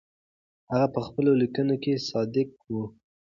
[0.71, 2.75] هغه په خپلو لیکنو کې صادق و.